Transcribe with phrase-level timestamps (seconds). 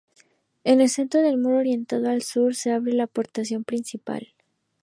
[0.63, 4.33] En el centro del muro orientado al sur, se abre la portada principal.